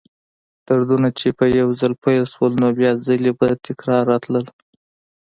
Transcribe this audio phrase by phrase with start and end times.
[0.67, 4.45] دردونه چې به یو ځل پیل شول، نو بیا بیا ځلې به تکراراً راتلل.